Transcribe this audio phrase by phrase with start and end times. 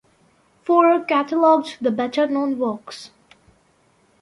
[0.65, 3.11] Forrer catalogued the better known works.